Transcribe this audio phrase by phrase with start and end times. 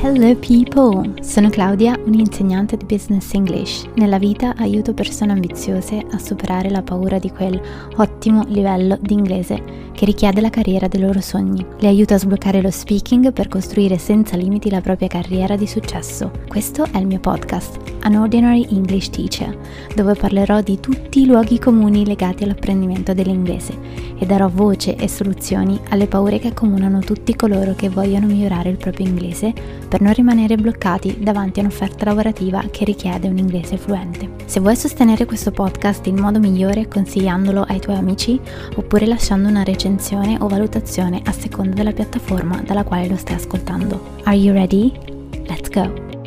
[0.00, 1.12] Hello people!
[1.22, 3.84] Sono Claudia, un'insegnante di Business English.
[3.94, 7.60] Nella vita aiuto persone ambiziose a superare la paura di quel
[7.96, 11.66] ottimo livello di inglese che richiede la carriera dei loro sogni.
[11.80, 16.30] Le aiuto a sbloccare lo speaking per costruire senza limiti la propria carriera di successo.
[16.46, 19.58] Questo è il mio podcast, An Ordinary English Teacher,
[19.96, 23.76] dove parlerò di tutti i luoghi comuni legati all'apprendimento dell'inglese
[24.16, 28.76] e darò voce e soluzioni alle paure che accomunano tutti coloro che vogliono migliorare il
[28.76, 29.52] proprio inglese
[29.88, 34.30] per non rimanere bloccati davanti a un'offerta lavorativa che richiede un inglese fluente.
[34.44, 38.38] Se vuoi sostenere questo podcast in modo migliore consigliandolo ai tuoi amici
[38.76, 44.16] oppure lasciando una recensione o valutazione a seconda della piattaforma dalla quale lo stai ascoltando.
[44.24, 44.92] Are you ready?
[45.46, 46.17] Let's go!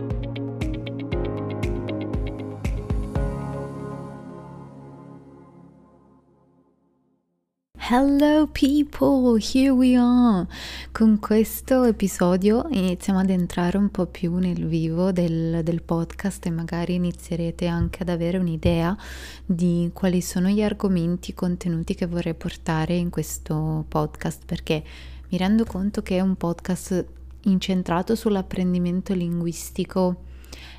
[7.94, 10.48] Hello people, here we are!
[10.94, 16.52] Con questo episodio iniziamo ad entrare un po' più nel vivo del, del, podcast e
[16.52, 18.98] magari inizierete anche ad avere un'idea
[19.46, 24.82] di quali sono gli argomenti contenuti che vorrei portare in questo podcast perché
[25.28, 27.06] mi rendo conto che è un podcast
[27.42, 30.30] incentrato sull'apprendimento linguistico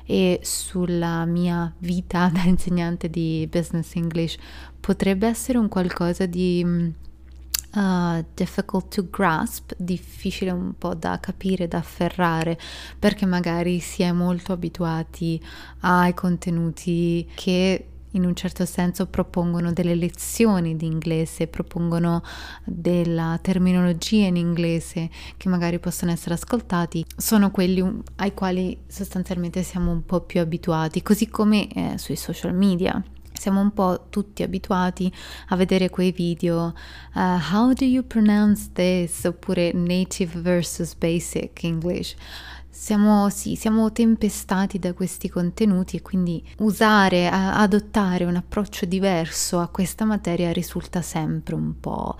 [0.05, 4.37] e sulla mia vita da insegnante di business English
[4.79, 6.93] potrebbe essere un qualcosa di
[7.75, 12.59] uh, difficult to grasp, difficile un po' da capire, da afferrare,
[12.99, 15.41] perché magari si è molto abituati
[15.81, 22.23] ai contenuti che in un certo senso propongono delle lezioni di inglese, propongono
[22.63, 29.91] della terminologia in inglese che magari possono essere ascoltati, sono quelli ai quali sostanzialmente siamo
[29.91, 33.01] un po' più abituati, così come eh, sui social media
[33.33, 35.11] siamo un po' tutti abituati
[35.49, 36.73] a vedere quei video
[37.15, 37.19] uh,
[37.51, 39.25] How do you pronounce this?
[39.25, 42.15] oppure Native versus Basic English.
[42.75, 49.67] Siamo, sì, siamo tempestati da questi contenuti e quindi usare, adottare un approccio diverso a
[49.67, 52.17] questa materia risulta sempre un po'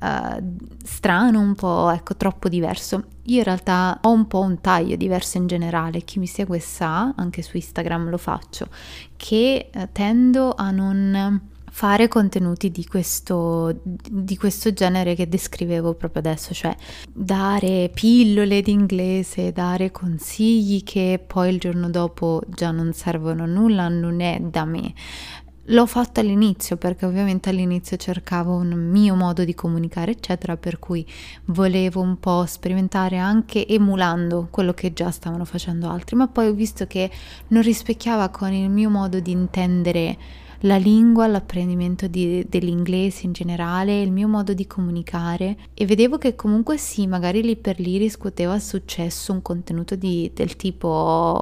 [0.00, 3.04] uh, strano, un po' ecco, troppo diverso.
[3.26, 7.14] Io in realtà ho un po' un taglio diverso in generale, chi mi segue sa,
[7.14, 8.66] anche su Instagram lo faccio,
[9.14, 16.20] che uh, tendo a non fare contenuti di questo, di questo genere che descrivevo proprio
[16.20, 16.76] adesso, cioè
[17.10, 23.88] dare pillole d'inglese, dare consigli che poi il giorno dopo già non servono a nulla,
[23.88, 24.92] non è da me.
[25.66, 31.06] L'ho fatto all'inizio perché ovviamente all'inizio cercavo un mio modo di comunicare, eccetera, per cui
[31.46, 36.52] volevo un po' sperimentare anche emulando quello che già stavano facendo altri, ma poi ho
[36.52, 37.10] visto che
[37.48, 40.18] non rispecchiava con il mio modo di intendere
[40.62, 46.34] la lingua, l'apprendimento di, dell'inglese in generale, il mio modo di comunicare e vedevo che
[46.34, 51.40] comunque sì, magari lì per lì riscuoteva successo un contenuto di, del tipo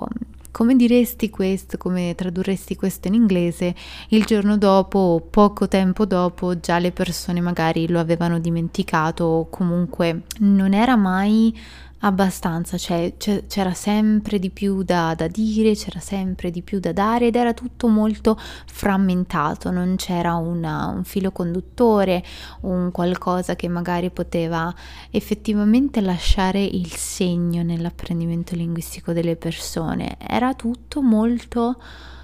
[0.50, 3.74] come diresti questo, come tradurresti questo in inglese,
[4.08, 9.48] il giorno dopo o poco tempo dopo già le persone magari lo avevano dimenticato o
[9.48, 11.56] comunque non era mai
[12.00, 17.26] abbastanza, cioè c'era sempre di più da, da, dire, c'era sempre di più da dare
[17.26, 22.24] ed era tutto molto frammentato, non c'era una, un filo conduttore,
[22.62, 24.72] un qualcosa che magari poteva
[25.10, 31.80] effettivamente lasciare il segno nell'apprendimento linguistico delle persone, era tutto molto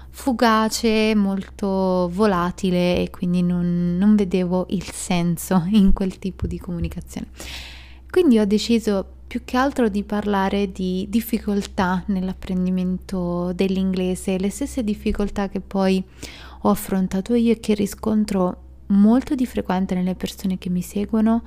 [0.09, 7.27] fugace, molto volatile e quindi non, non vedevo il senso in quel tipo di comunicazione.
[8.09, 15.49] Quindi ho deciso più che altro di parlare di difficoltà nell'apprendimento dell'inglese, le stesse difficoltà
[15.49, 16.01] che poi
[16.61, 21.43] ho affrontato io e che riscontro molto di frequente nelle persone che mi seguono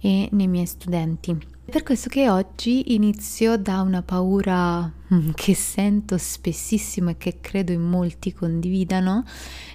[0.00, 1.36] e nei miei studenti.
[1.70, 7.72] Per questo che oggi inizio da una paura mm, che sento spessissimo e che credo
[7.72, 9.24] in molti condividano,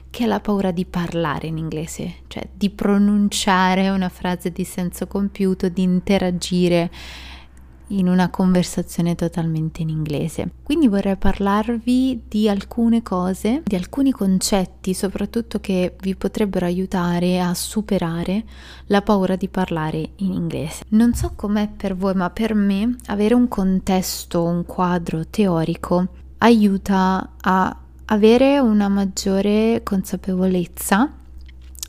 [0.09, 5.05] che è la paura di parlare in inglese, cioè di pronunciare una frase di senso
[5.05, 6.89] compiuto, di interagire
[7.87, 10.49] in una conversazione totalmente in inglese.
[10.63, 17.53] Quindi vorrei parlarvi di alcune cose, di alcuni concetti soprattutto che vi potrebbero aiutare a
[17.53, 18.43] superare
[18.87, 20.83] la paura di parlare in inglese.
[20.89, 26.07] Non so com'è per voi, ma per me avere un contesto, un quadro teorico
[26.39, 31.09] aiuta a avere una maggiore consapevolezza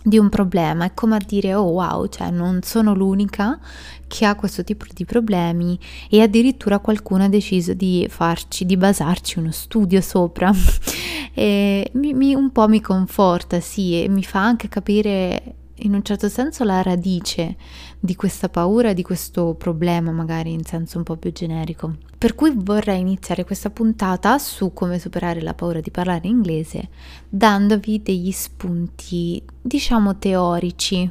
[0.06, 3.58] di un problema, è come a dire oh wow, cioè non sono l'unica
[4.06, 5.78] che ha questo tipo di problemi.
[6.10, 10.52] E addirittura qualcuno ha deciso di farci, di basarci uno studio sopra.
[11.36, 16.04] E mi, mi, un po' mi conforta, sì, e mi fa anche capire in un
[16.04, 17.56] certo senso la radice
[18.04, 21.96] di questa paura, di questo problema, magari in senso un po' più generico.
[22.18, 26.90] Per cui vorrei iniziare questa puntata su come superare la paura di parlare inglese
[27.26, 31.10] dandovi degli spunti, diciamo, teorici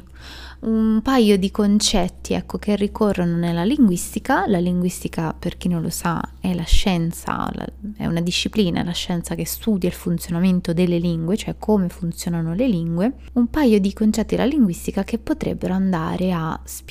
[0.64, 4.46] un paio di concetti ecco, che ricorrono nella linguistica.
[4.46, 7.50] La linguistica, per chi non lo sa, è la scienza,
[7.96, 12.66] è una disciplina, la scienza che studia il funzionamento delle lingue, cioè come funzionano le
[12.66, 13.12] lingue.
[13.34, 16.83] Un paio di concetti della linguistica che potrebbero andare a spiegare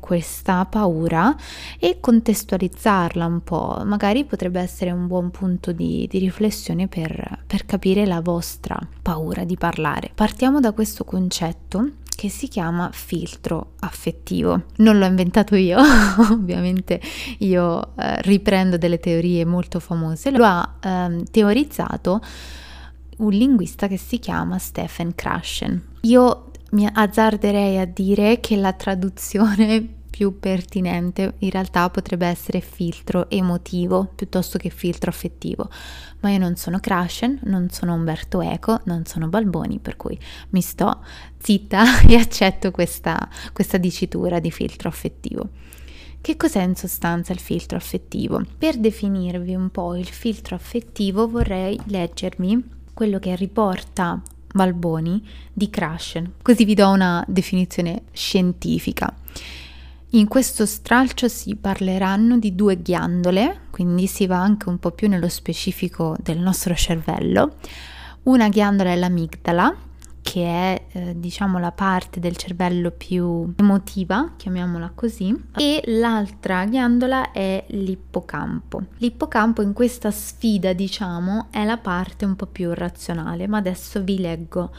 [0.00, 1.36] questa paura
[1.78, 3.82] e contestualizzarla un po'.
[3.84, 9.44] Magari potrebbe essere un buon punto di, di riflessione per, per capire la vostra paura
[9.44, 10.10] di parlare.
[10.14, 14.64] Partiamo da questo concetto che si chiama filtro affettivo.
[14.78, 15.78] Non l'ho inventato io,
[16.30, 17.00] ovviamente
[17.38, 22.20] io eh, riprendo delle teorie molto famose, lo ha eh, teorizzato
[23.18, 25.80] un linguista che si chiama Stephen Krashen.
[26.02, 33.30] Io mi azzarderei a dire che la traduzione più pertinente in realtà potrebbe essere filtro
[33.30, 35.70] emotivo piuttosto che filtro affettivo.
[36.20, 40.18] Ma io non sono Krashen, non sono Umberto Eco, non sono Balboni, per cui
[40.50, 41.04] mi sto
[41.38, 45.50] zitta e accetto questa, questa dicitura di filtro affettivo.
[46.20, 48.44] Che cos'è in sostanza il filtro affettivo?
[48.58, 54.20] Per definirvi un po' il filtro affettivo vorrei leggermi quello che riporta
[54.52, 59.14] Balboni di Krashen, così vi do una definizione scientifica.
[60.12, 65.06] In questo stralcio si parleranno di due ghiandole, quindi si va anche un po' più
[65.06, 67.56] nello specifico del nostro cervello.
[68.24, 69.74] Una ghiandola è l'amigdala,
[70.28, 77.32] che è eh, diciamo la parte del cervello più emotiva, chiamiamola così, e l'altra ghiandola
[77.32, 78.82] è l'ippocampo.
[78.98, 84.18] L'ippocampo in questa sfida, diciamo, è la parte un po' più razionale, ma adesso vi
[84.18, 84.70] leggo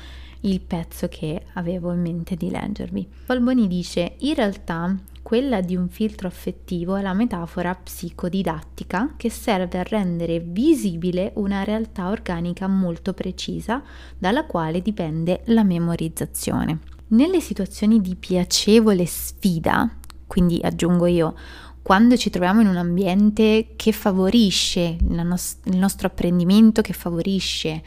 [0.41, 3.07] il pezzo che avevo in mente di leggervi.
[3.25, 4.95] Balboni dice: In realtà
[5.29, 11.63] quella di un filtro affettivo è la metafora psicodidattica che serve a rendere visibile una
[11.63, 13.83] realtà organica molto precisa
[14.17, 16.79] dalla quale dipende la memorizzazione.
[17.09, 19.87] Nelle situazioni di piacevole sfida,
[20.25, 21.35] quindi aggiungo io,
[21.83, 27.83] quando ci troviamo in un ambiente che favorisce nos- il nostro apprendimento, che favorisce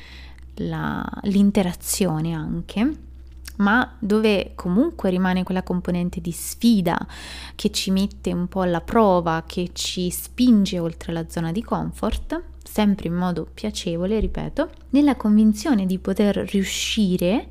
[0.58, 3.10] la, l'interazione anche,
[3.56, 7.06] ma dove comunque rimane quella componente di sfida
[7.54, 12.42] che ci mette un po' alla prova, che ci spinge oltre la zona di comfort,
[12.62, 17.48] sempre in modo piacevole, ripeto, nella convinzione di poter riuscire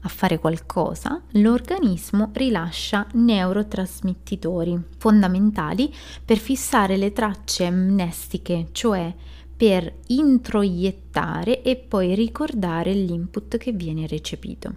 [0.00, 5.92] a fare qualcosa, l'organismo rilascia neurotrasmettitori fondamentali
[6.24, 9.12] per fissare le tracce amnestiche, cioè
[9.56, 14.74] per introiettare e poi ricordare l'input che viene recepito.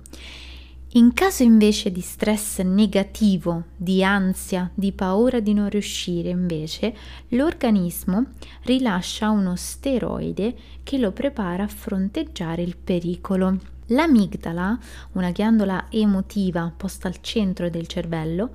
[0.93, 6.95] In caso invece di stress negativo, di ansia, di paura di non riuscire, invece,
[7.29, 8.25] l'organismo
[8.63, 13.59] rilascia uno steroide che lo prepara a fronteggiare il pericolo.
[13.87, 14.79] L'amigdala,
[15.11, 18.49] una ghiandola emotiva posta al centro del cervello,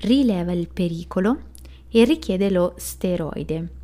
[0.00, 1.44] rileva il pericolo
[1.88, 3.76] e richiede lo steroide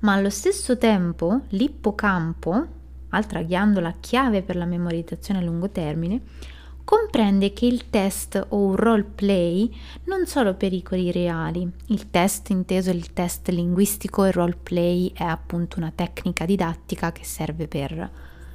[0.00, 2.66] ma allo stesso tempo l'ippocampo,
[3.08, 6.20] altra ghiandola chiave per la memorizzazione a lungo termine,
[6.86, 9.68] comprende che il test o un role play
[10.04, 11.68] non sono pericoli reali.
[11.86, 17.24] Il test, inteso il test linguistico, e role play è appunto una tecnica didattica che
[17.24, 18.10] serve per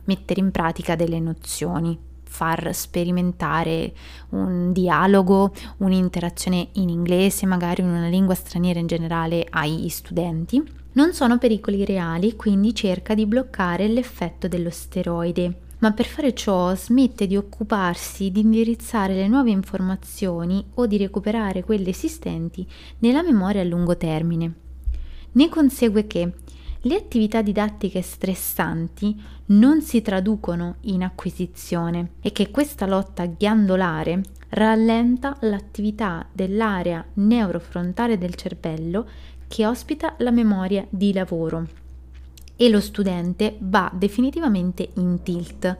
[0.06, 3.94] mettere in pratica delle nozioni, far sperimentare
[4.30, 11.14] un dialogo, un'interazione in inglese, magari in una lingua straniera in generale ai studenti non
[11.14, 15.70] sono pericoli reali, quindi cerca di bloccare l'effetto dello steroide.
[15.82, 21.64] Ma per fare ciò smette di occuparsi di indirizzare le nuove informazioni o di recuperare
[21.64, 22.68] quelle esistenti
[23.00, 24.54] nella memoria a lungo termine.
[25.32, 26.34] Ne consegue che
[26.82, 35.36] le attività didattiche stressanti non si traducono in acquisizione e che questa lotta ghiandolare rallenta
[35.42, 39.08] l'attività dell'area neurofrontale del cervello
[39.48, 41.68] che ospita la memoria di lavoro
[42.62, 45.78] e lo studente va definitivamente in tilt,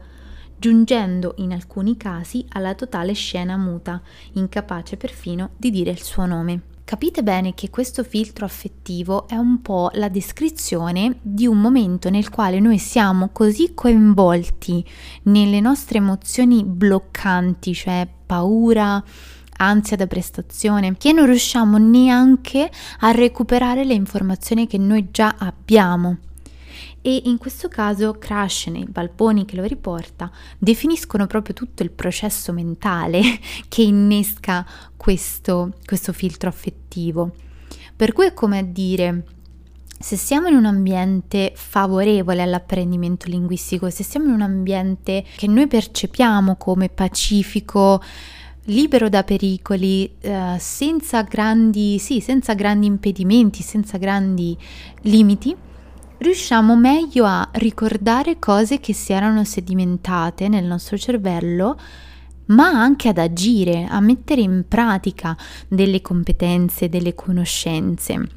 [0.56, 6.62] giungendo in alcuni casi alla totale scena muta, incapace perfino di dire il suo nome.
[6.82, 12.30] Capite bene che questo filtro affettivo è un po' la descrizione di un momento nel
[12.30, 14.84] quale noi siamo così coinvolti
[15.24, 19.00] nelle nostre emozioni bloccanti, cioè paura,
[19.58, 26.18] ansia da prestazione, che non riusciamo neanche a recuperare le informazioni che noi già abbiamo.
[27.04, 31.90] E in questo caso Krashen e il Balboni che lo riporta definiscono proprio tutto il
[31.90, 33.20] processo mentale
[33.68, 34.64] che innesca
[34.96, 37.32] questo, questo filtro affettivo.
[37.96, 39.24] Per cui è come a dire,
[39.98, 45.66] se siamo in un ambiente favorevole all'apprendimento linguistico, se siamo in un ambiente che noi
[45.66, 48.00] percepiamo come pacifico,
[48.66, 54.56] libero da pericoli, eh, senza, grandi, sì, senza grandi impedimenti, senza grandi
[55.02, 55.56] limiti,
[56.22, 61.78] riusciamo meglio a ricordare cose che si erano sedimentate nel nostro cervello,
[62.46, 65.36] ma anche ad agire, a mettere in pratica
[65.68, 68.28] delle competenze, delle conoscenze.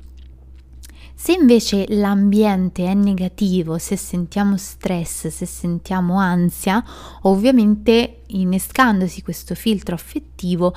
[1.14, 6.84] Se invece l'ambiente è negativo, se sentiamo stress, se sentiamo ansia,
[7.22, 10.76] ovviamente innescandosi questo filtro affettivo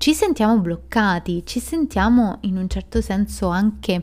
[0.00, 4.02] ci sentiamo bloccati, ci sentiamo in un certo senso anche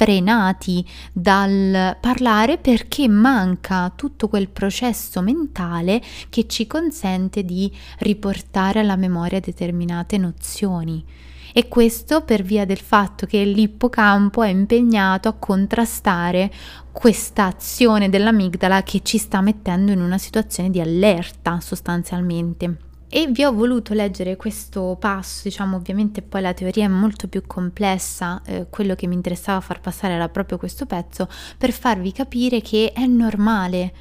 [0.00, 8.96] frenati dal parlare perché manca tutto quel processo mentale che ci consente di riportare alla
[8.96, 11.04] memoria determinate nozioni
[11.52, 16.50] e questo per via del fatto che l'ippocampo è impegnato a contrastare
[16.92, 22.88] questa azione dell'amigdala che ci sta mettendo in una situazione di allerta sostanzialmente.
[23.12, 27.42] E vi ho voluto leggere questo passo, diciamo ovviamente poi la teoria è molto più
[27.44, 32.60] complessa, eh, quello che mi interessava far passare era proprio questo pezzo, per farvi capire
[32.60, 33.92] che è normale,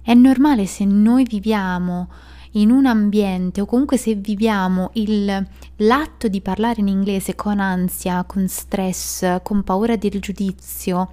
[0.00, 2.08] è normale se noi viviamo
[2.52, 8.24] in un ambiente o comunque se viviamo il, l'atto di parlare in inglese con ansia,
[8.24, 11.10] con stress, con paura del giudizio,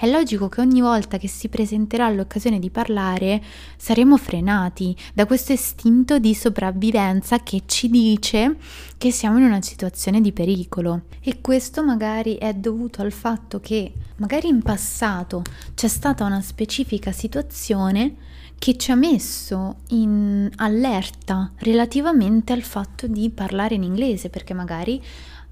[0.00, 3.42] è logico che ogni volta che si presenterà l'occasione di parlare
[3.76, 8.58] saremo frenati da questo istinto di sopravvivenza che ci dice
[8.96, 11.06] che siamo in una situazione di pericolo.
[11.20, 15.42] E questo magari è dovuto al fatto che magari in passato
[15.74, 18.14] c'è stata una specifica situazione
[18.56, 25.02] che ci ha messo in allerta relativamente al fatto di parlare in inglese, perché magari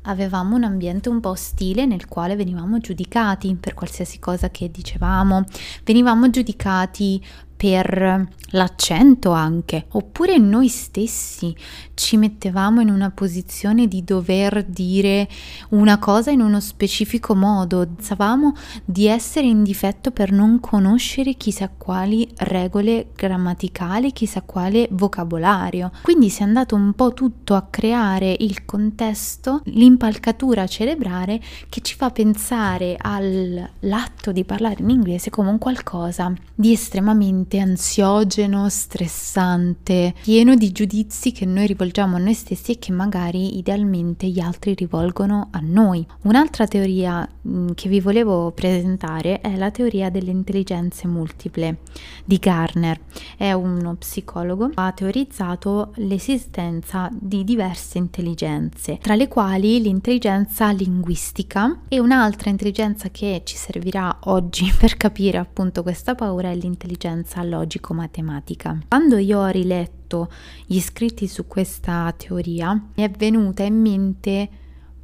[0.06, 5.44] avevamo un ambiente un po' ostile nel quale venivamo giudicati per qualsiasi cosa che dicevamo,
[5.84, 7.24] venivamo giudicati
[7.68, 11.54] per l'accento anche, oppure noi stessi
[11.94, 15.28] ci mettevamo in una posizione di dover dire
[15.70, 18.54] una cosa in uno specifico modo, pensavamo
[18.84, 25.90] di essere in difetto per non conoscere chissà quali regole grammaticali, chissà quale vocabolario.
[26.02, 31.96] Quindi si è andato un po' tutto a creare il contesto, l'impalcatura cerebrale che ci
[31.96, 40.54] fa pensare all'atto di parlare in inglese come un qualcosa di estremamente ansiogeno, stressante, pieno
[40.54, 45.48] di giudizi che noi rivolgiamo a noi stessi e che magari idealmente gli altri rivolgono
[45.50, 46.06] a noi.
[46.22, 47.28] Un'altra teoria
[47.74, 51.78] che vi volevo presentare è la teoria delle intelligenze multiple
[52.24, 52.98] di Garner.
[53.36, 61.98] È uno psicologo, ha teorizzato l'esistenza di diverse intelligenze, tra le quali l'intelligenza linguistica e
[61.98, 68.78] un'altra intelligenza che ci servirà oggi per capire appunto questa paura è l'intelligenza logico-matematica.
[68.88, 70.28] Quando io ho riletto
[70.64, 74.48] gli scritti su questa teoria, mi è venuta in mente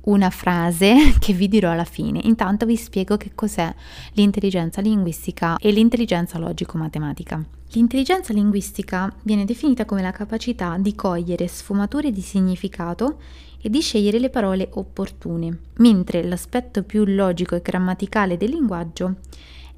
[0.03, 2.21] una frase che vi dirò alla fine.
[2.23, 3.73] Intanto vi spiego che cos'è
[4.13, 7.45] l'intelligenza linguistica e l'intelligenza logico-matematica.
[7.75, 13.19] L'intelligenza linguistica viene definita come la capacità di cogliere sfumature di significato
[13.63, 19.17] e di scegliere le parole opportune, mentre l'aspetto più logico e grammaticale del linguaggio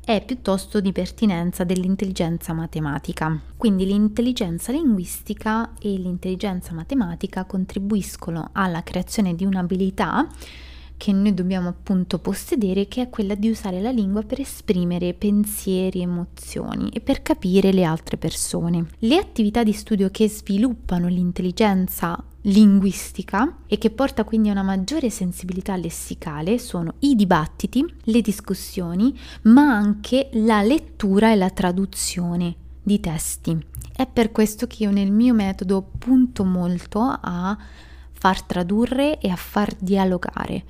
[0.05, 3.41] è piuttosto di pertinenza dell'intelligenza matematica.
[3.57, 10.29] Quindi l'intelligenza linguistica e l'intelligenza matematica contribuiscono alla creazione di un'abilità
[10.97, 16.03] che noi dobbiamo appunto possedere, che è quella di usare la lingua per esprimere pensieri,
[16.03, 18.87] emozioni e per capire le altre persone.
[18.99, 25.11] Le attività di studio che sviluppano l'intelligenza linguistica e che porta quindi a una maggiore
[25.11, 33.01] sensibilità lessicale sono i dibattiti, le discussioni, ma anche la lettura e la traduzione di
[33.01, 33.57] testi.
[33.97, 37.57] È per questo che io nel mio metodo punto molto a
[38.13, 40.65] far tradurre e a far dialogare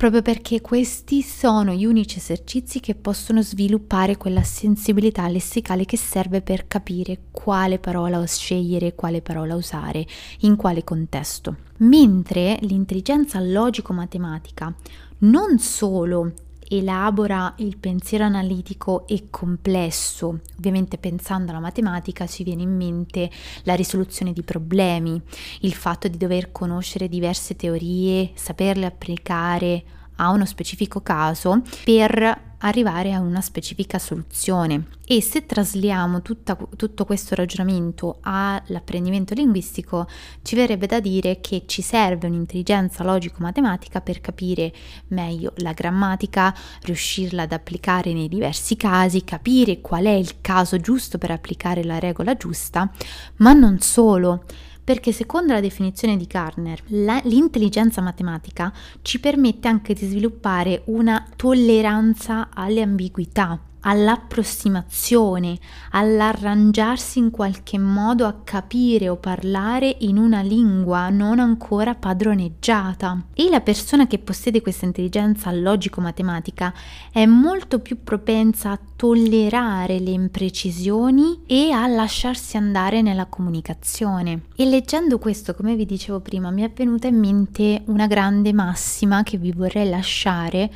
[0.00, 6.40] proprio perché questi sono gli unici esercizi che possono sviluppare quella sensibilità lessicale che serve
[6.40, 10.06] per capire quale parola scegliere, quale parola usare,
[10.38, 11.56] in quale contesto.
[11.80, 14.74] Mentre l'intelligenza logico-matematica
[15.18, 16.32] non solo
[16.72, 20.40] elabora il pensiero analitico e complesso.
[20.56, 23.28] Ovviamente pensando alla matematica ci viene in mente
[23.64, 25.20] la risoluzione di problemi,
[25.60, 29.82] il fatto di dover conoscere diverse teorie, saperle applicare
[30.16, 34.86] a uno specifico caso per arrivare a una specifica soluzione.
[35.06, 40.06] E se trasliamo tutta, tutto questo ragionamento all'apprendimento linguistico,
[40.42, 44.72] ci verrebbe da dire che ci serve un'intelligenza logico-matematica per capire
[45.08, 51.18] meglio la grammatica, riuscirla ad applicare nei diversi casi, capire qual è il caso giusto
[51.18, 52.90] per applicare la regola giusta,
[53.36, 54.44] ma non solo
[54.82, 58.72] perché secondo la definizione di Garner la, l'intelligenza matematica
[59.02, 65.58] ci permette anche di sviluppare una tolleranza alle ambiguità all'approssimazione,
[65.90, 73.26] all'arrangiarsi in qualche modo a capire o parlare in una lingua non ancora padroneggiata.
[73.34, 76.72] E la persona che possiede questa intelligenza logico-matematica
[77.10, 84.42] è molto più propensa a tollerare le imprecisioni e a lasciarsi andare nella comunicazione.
[84.56, 89.22] E leggendo questo, come vi dicevo prima, mi è venuta in mente una grande massima
[89.22, 90.70] che vi vorrei lasciare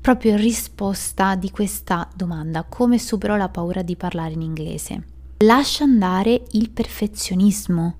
[0.00, 5.04] proprio in risposta di questa domanda, come supero la paura di parlare in inglese.
[5.38, 7.96] Lascia andare il perfezionismo,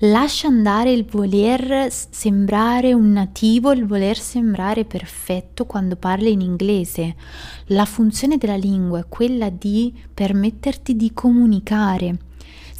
[0.00, 7.14] lascia andare il voler sembrare un nativo, il voler sembrare perfetto quando parli in inglese.
[7.66, 12.26] La funzione della lingua è quella di permetterti di comunicare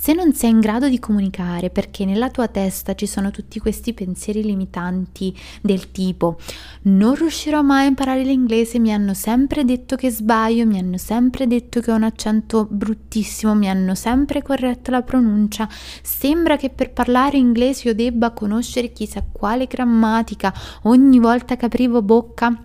[0.01, 3.93] se non sei in grado di comunicare perché nella tua testa ci sono tutti questi
[3.93, 6.39] pensieri limitanti del tipo
[6.83, 11.47] non riuscirò mai a imparare l'inglese, mi hanno sempre detto che sbaglio, mi hanno sempre
[11.49, 15.69] detto che ho un accento bruttissimo, mi hanno sempre corretto la pronuncia,
[16.03, 20.55] sembra che per parlare inglese io debba conoscere chissà quale grammatica.
[20.83, 22.63] Ogni volta che aprivo bocca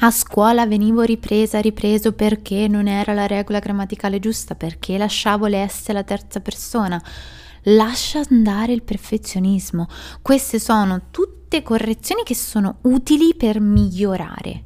[0.00, 5.66] a scuola venivo ripresa, ripreso perché non era la regola grammaticale giusta, perché lasciavo le
[5.68, 7.02] S alla terza persona.
[7.64, 9.86] Lascia andare il perfezionismo.
[10.20, 14.64] Queste sono tutte correzioni che sono utili per migliorare.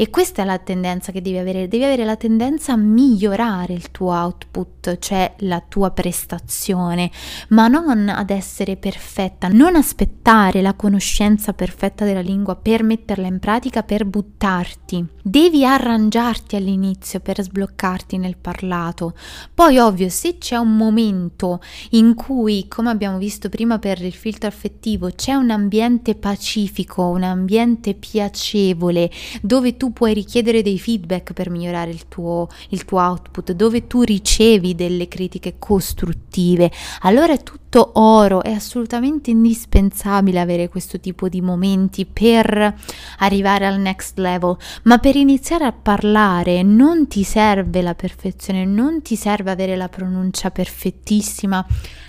[0.00, 3.90] E questa è la tendenza che devi avere, devi avere la tendenza a migliorare il
[3.90, 7.10] tuo output, cioè la tua prestazione,
[7.48, 13.40] ma non ad essere perfetta, non aspettare la conoscenza perfetta della lingua per metterla in
[13.40, 15.04] pratica, per buttarti.
[15.20, 19.14] Devi arrangiarti all'inizio per sbloccarti nel parlato.
[19.52, 24.48] Poi ovvio, se c'è un momento in cui, come abbiamo visto prima per il filtro
[24.48, 29.10] affettivo, c'è un ambiente pacifico, un ambiente piacevole,
[29.42, 34.02] dove tu puoi richiedere dei feedback per migliorare il tuo, il tuo output, dove tu
[34.02, 36.70] ricevi delle critiche costruttive,
[37.00, 42.74] allora è tutto oro, è assolutamente indispensabile avere questo tipo di momenti per
[43.18, 49.02] arrivare al next level, ma per iniziare a parlare non ti serve la perfezione, non
[49.02, 51.64] ti serve avere la pronuncia perfettissima,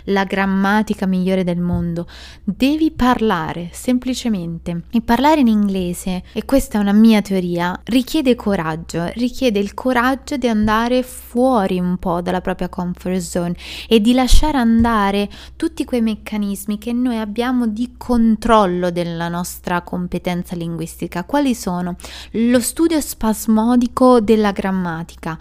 [0.06, 2.08] la grammatica migliore del mondo,
[2.44, 4.84] devi parlare semplicemente.
[4.92, 10.38] E parlare in inglese, e questa è una mia teoria, richiede coraggio, richiede il coraggio
[10.38, 13.56] di andare fuori un po' dalla propria comfort zone
[13.88, 20.56] e di lasciare andare tutti quei meccanismi che noi abbiamo di controllo della nostra competenza
[20.56, 21.26] linguistica.
[21.26, 21.98] Quali sono?
[22.32, 25.38] Lo studio spasmodico della grammatica,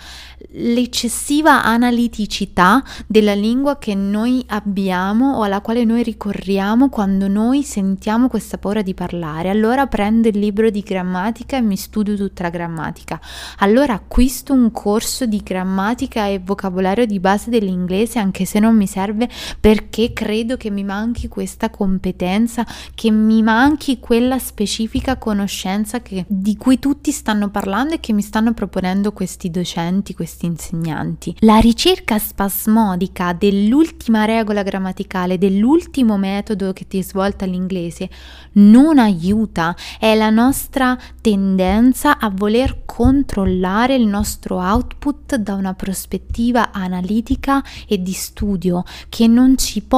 [0.55, 8.27] l'eccessiva analiticità della lingua che noi abbiamo o alla quale noi ricorriamo quando noi sentiamo
[8.27, 9.51] questa paura di parlare.
[9.51, 13.21] Allora prendo il libro di grammatica e mi studio tutta la grammatica.
[13.59, 18.89] Allora acquisto un corso di grammatica e vocabolario di base dell'inglese anche se non mi
[18.89, 19.29] serve
[19.61, 26.57] perché credo che mi manchi questa competenza, che mi manchi quella specifica conoscenza che, di
[26.57, 31.37] cui tutti stanno parlando e che mi stanno proponendo questi docenti, questi insegnanti.
[31.41, 38.09] La ricerca spasmodica dell'ultima regola grammaticale, dell'ultimo metodo che ti svolta l'inglese,
[38.53, 46.73] non aiuta, è la nostra tendenza a voler controllare il nostro output da una prospettiva
[46.73, 49.98] analitica e di studio che non ci porta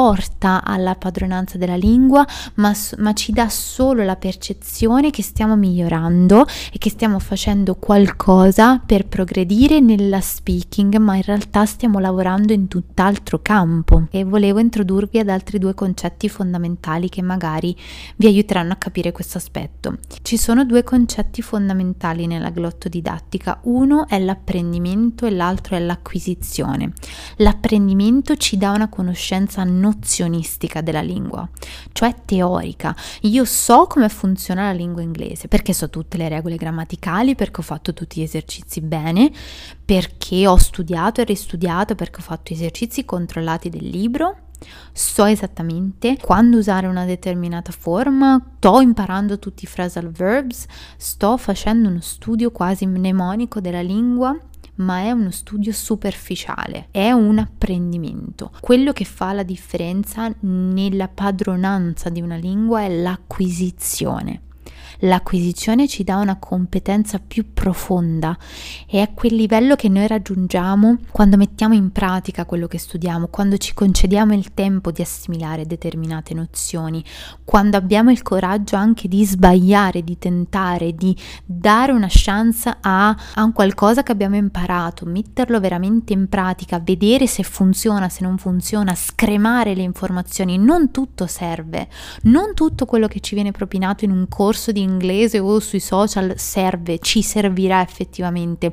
[0.63, 6.79] alla padronanza della lingua, ma, ma ci dà solo la percezione che stiamo migliorando e
[6.79, 13.41] che stiamo facendo qualcosa per progredire nella speaking, ma in realtà stiamo lavorando in tutt'altro
[13.43, 14.07] campo.
[14.11, 17.77] E volevo introdurvi ad altri due concetti fondamentali che magari
[18.17, 19.99] vi aiuteranno a capire questo aspetto.
[20.23, 26.93] Ci sono due concetti fondamentali nella glottodidattica, uno è l'apprendimento e l'altro è l'acquisizione.
[27.37, 31.49] L'apprendimento ci dà una conoscenza nozionistica della lingua,
[31.93, 32.95] cioè teorica.
[33.23, 37.65] Io so come funziona la lingua inglese perché so tutte le regole grammaticali, perché ho
[37.65, 39.31] fatto tutti gli esercizi bene,
[39.85, 44.37] perché ho studiato e ristudiato, perché ho fatto esercizi controllati del libro
[44.93, 51.89] so esattamente quando usare una determinata forma, sto imparando tutti i phrasal verbs, sto facendo
[51.89, 54.39] uno studio quasi mnemonico della lingua
[54.81, 58.53] ma è uno studio superficiale, è un apprendimento.
[58.61, 64.43] Quello che fa la differenza nella padronanza di una lingua è l'acquisizione.
[65.01, 68.37] L'acquisizione ci dà una competenza più profonda
[68.87, 73.57] e è quel livello che noi raggiungiamo quando mettiamo in pratica quello che studiamo, quando
[73.57, 77.03] ci concediamo il tempo di assimilare determinate nozioni,
[77.45, 83.43] quando abbiamo il coraggio anche di sbagliare, di tentare, di dare una chance a, a
[83.43, 88.95] un qualcosa che abbiamo imparato, metterlo veramente in pratica, vedere se funziona, se non funziona,
[88.95, 90.59] scremare le informazioni.
[90.59, 91.89] Non tutto serve,
[92.23, 96.35] non tutto quello che ci viene propinato in un corso di inglese o sui social
[96.37, 98.73] serve, ci servirà effettivamente.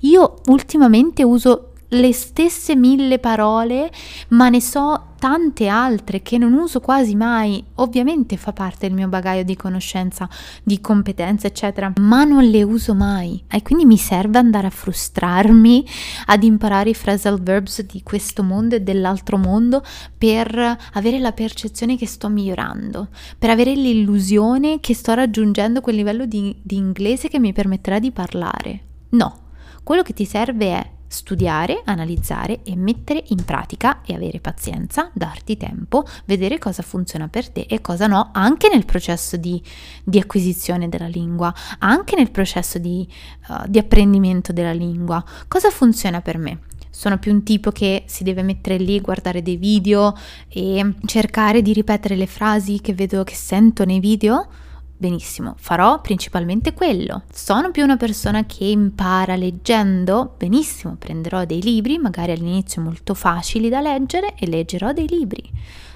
[0.00, 3.90] Io ultimamente uso le stesse mille parole,
[4.28, 7.60] ma ne so tante altre che non uso quasi mai.
[7.76, 10.28] Ovviamente fa parte del mio bagaglio di conoscenza,
[10.62, 13.42] di competenze, eccetera, ma non le uso mai.
[13.50, 15.84] E quindi mi serve andare a frustrarmi,
[16.26, 19.82] ad imparare i phrasal verbs di questo mondo e dell'altro mondo
[20.16, 26.26] per avere la percezione che sto migliorando, per avere l'illusione che sto raggiungendo quel livello
[26.26, 28.80] di, di inglese che mi permetterà di parlare.
[29.08, 29.38] No,
[29.82, 35.56] quello che ti serve è studiare, analizzare e mettere in pratica e avere pazienza, darti
[35.56, 39.62] tempo, vedere cosa funziona per te e cosa no, anche nel processo di,
[40.02, 43.06] di acquisizione della lingua, anche nel processo di,
[43.48, 45.24] uh, di apprendimento della lingua.
[45.48, 46.60] Cosa funziona per me?
[46.90, 50.16] Sono più un tipo che si deve mettere lì, guardare dei video
[50.48, 54.48] e cercare di ripetere le frasi che vedo che sento nei video?
[54.98, 57.24] Benissimo, farò principalmente quello.
[57.30, 60.34] Sono più una persona che impara leggendo?
[60.38, 65.50] Benissimo, prenderò dei libri, magari all'inizio molto facili da leggere, e leggerò dei libri.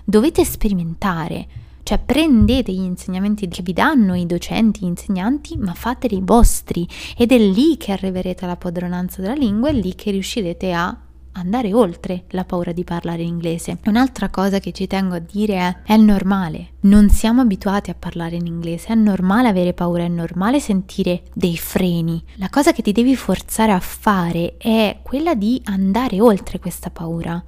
[0.04, 1.48] Dovete sperimentare,
[1.82, 6.86] cioè prendete gli insegnamenti che vi danno i docenti, gli insegnanti, ma fateli vostri
[7.16, 10.94] ed è lì che arriverete alla padronanza della lingua, è lì che riuscirete a
[11.40, 13.78] andare oltre la paura di parlare inglese.
[13.86, 18.36] Un'altra cosa che ci tengo a dire è è normale, non siamo abituati a parlare
[18.36, 22.22] in inglese, è normale avere paura, è normale sentire dei freni.
[22.36, 27.42] La cosa che ti devi forzare a fare è quella di andare oltre questa paura.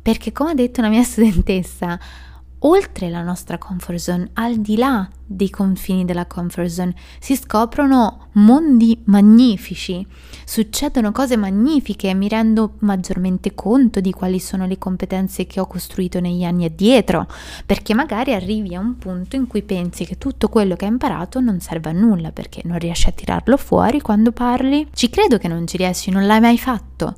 [0.00, 1.98] Perché come ha detto una mia studentessa,
[2.64, 8.28] oltre la nostra comfort zone, al di là dei confini della comfort zone, si scoprono
[8.32, 10.06] mondi magnifici,
[10.44, 16.20] succedono cose magnifiche mi rendo maggiormente conto di quali sono le competenze che ho costruito
[16.20, 17.26] negli anni addietro,
[17.66, 21.40] perché magari arrivi a un punto in cui pensi che tutto quello che hai imparato
[21.40, 24.88] non serve a nulla perché non riesci a tirarlo fuori quando parli.
[24.92, 27.14] Ci credo che non ci riesci, non l'hai mai fatto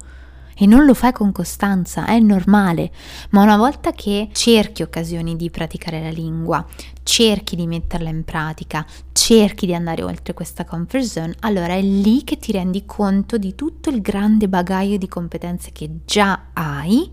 [0.57, 2.91] e non lo fai con costanza, è normale,
[3.31, 6.65] ma una volta che cerchi occasioni di praticare la lingua,
[7.03, 12.25] cerchi di metterla in pratica, cerchi di andare oltre questa comfort zone, allora è lì
[12.25, 17.11] che ti rendi conto di tutto il grande bagaglio di competenze che già hai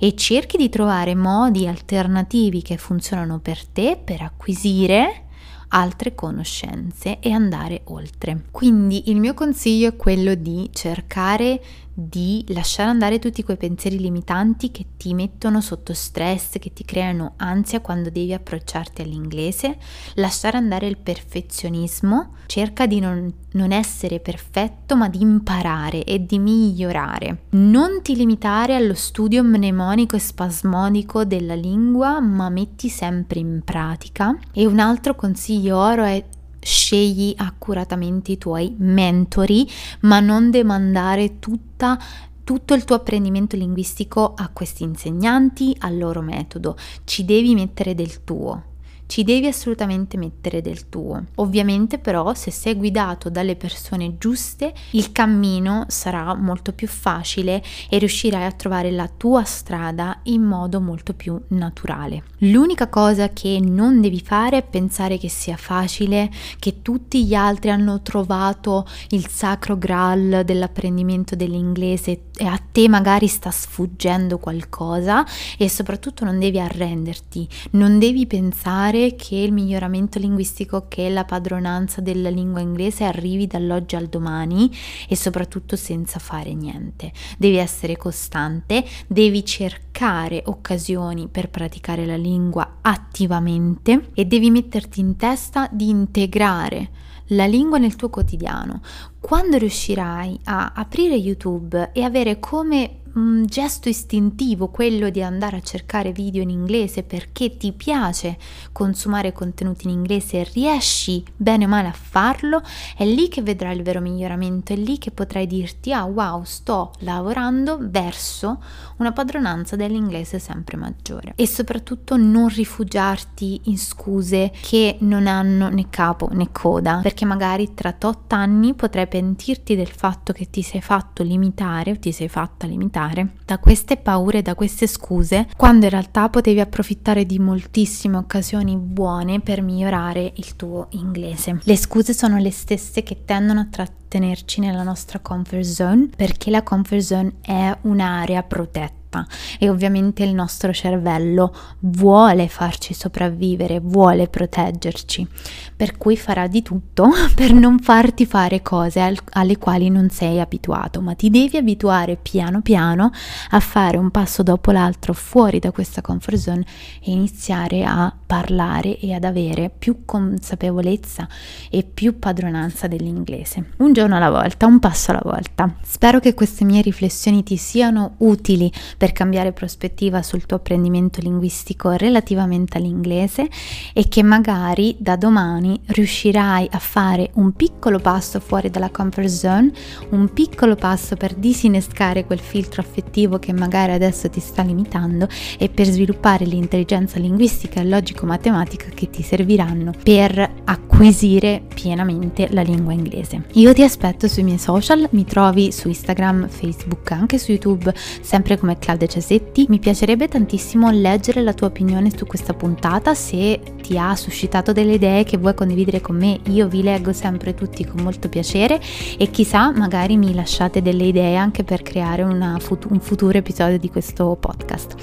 [0.00, 5.24] e cerchi di trovare modi alternativi che funzionano per te per acquisire
[5.68, 8.44] altre conoscenze e andare oltre.
[8.50, 11.60] Quindi il mio consiglio è quello di cercare
[12.00, 17.32] di lasciare andare tutti quei pensieri limitanti che ti mettono sotto stress, che ti creano
[17.38, 19.76] ansia quando devi approcciarti all'inglese,
[20.14, 26.38] lasciare andare il perfezionismo, cerca di non, non essere perfetto ma di imparare e di
[26.38, 27.46] migliorare.
[27.50, 34.38] Non ti limitare allo studio mnemonico e spasmodico della lingua, ma metti sempre in pratica.
[34.52, 36.24] E un altro consiglio oro è
[36.68, 39.66] scegli accuratamente i tuoi mentori,
[40.00, 41.98] ma non demandare tutta
[42.44, 46.78] tutto il tuo apprendimento linguistico a questi insegnanti, al loro metodo.
[47.04, 48.67] Ci devi mettere del tuo
[49.08, 51.24] ci devi assolutamente mettere del tuo.
[51.36, 57.96] Ovviamente però se sei guidato dalle persone giuste il cammino sarà molto più facile e
[57.96, 62.22] riuscirai a trovare la tua strada in modo molto più naturale.
[62.40, 67.70] L'unica cosa che non devi fare è pensare che sia facile, che tutti gli altri
[67.70, 75.24] hanno trovato il sacro graal dell'apprendimento dell'inglese e a te magari sta sfuggendo qualcosa
[75.56, 81.24] e soprattutto non devi arrenderti, non devi pensare pensare che il miglioramento linguistico, che la
[81.24, 84.70] padronanza della lingua inglese arrivi dall'oggi al domani
[85.08, 87.12] e soprattutto senza fare niente.
[87.38, 95.16] Devi essere costante, devi cercare occasioni per praticare la lingua attivamente e devi metterti in
[95.16, 96.90] testa di integrare
[97.32, 98.80] la lingua nel tuo quotidiano.
[99.20, 105.60] Quando riuscirai a aprire YouTube e avere come un gesto istintivo, quello di andare a
[105.60, 108.36] cercare video in inglese perché ti piace
[108.72, 112.62] consumare contenuti in inglese e riesci bene o male a farlo,
[112.96, 116.92] è lì che vedrai il vero miglioramento, è lì che potrai dirti ah wow sto
[117.00, 118.62] lavorando verso
[118.96, 121.32] una padronanza dell'inglese sempre maggiore.
[121.36, 127.74] E soprattutto non rifugiarti in scuse che non hanno né capo né coda perché magari
[127.74, 132.28] tra tot anni potrai pentirti del fatto che ti sei fatto limitare o ti sei
[132.28, 133.07] fatta limitare
[133.44, 139.40] da queste paure, da queste scuse, quando in realtà potevi approfittare di moltissime occasioni buone
[139.40, 141.60] per migliorare il tuo inglese.
[141.62, 146.62] Le scuse sono le stesse che tendono a trattenerci nella nostra comfort zone perché la
[146.62, 149.26] comfort zone è un'area protetta fatta
[149.58, 155.26] e ovviamente il nostro cervello vuole farci sopravvivere, vuole proteggerci,
[155.74, 160.40] per cui farà di tutto per non farti fare cose al- alle quali non sei
[160.40, 163.10] abituato, ma ti devi abituare piano piano
[163.50, 166.64] a fare un passo dopo l'altro fuori da questa comfort zone
[167.02, 171.26] e iniziare a parlare e ad avere più consapevolezza
[171.70, 173.72] e più padronanza dell'inglese.
[173.78, 175.74] Un giorno alla volta, un passo alla volta.
[175.82, 181.92] Spero che queste mie riflessioni ti siano utili per cambiare prospettiva sul tuo apprendimento linguistico
[181.92, 183.48] relativamente all'inglese
[183.94, 189.70] e che magari da domani riuscirai a fare un piccolo passo fuori dalla comfort zone,
[190.10, 195.68] un piccolo passo per disinnescare quel filtro affettivo che magari adesso ti sta limitando e
[195.68, 203.44] per sviluppare l'intelligenza linguistica e logico-matematica che ti serviranno per acquisire pienamente la lingua inglese.
[203.52, 208.58] Io ti aspetto sui miei social, mi trovi su Instagram, Facebook, anche su YouTube, sempre
[208.58, 209.66] come Claudia Cesetti.
[209.68, 214.94] Mi piacerebbe tantissimo leggere la tua opinione su questa puntata, se ti ha suscitato delle
[214.94, 218.80] idee che vuoi condividere con me, io vi leggo sempre tutti con molto piacere
[219.18, 222.26] e chissà magari mi lasciate delle idee anche per creare
[222.60, 224.94] fut- un futuro episodio di questo podcast.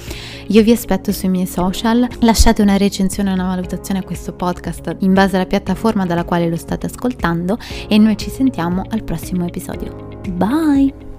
[0.47, 4.95] Io vi aspetto sui miei social, lasciate una recensione e una valutazione a questo podcast
[5.01, 9.45] in base alla piattaforma dalla quale lo state ascoltando e noi ci sentiamo al prossimo
[9.45, 10.19] episodio.
[10.31, 11.14] Bye!